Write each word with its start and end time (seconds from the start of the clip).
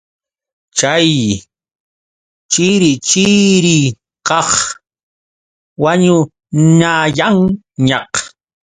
Chay 0.77 1.09
chirichirikaq 2.51 4.49
wañunayanñaq. 5.83 8.13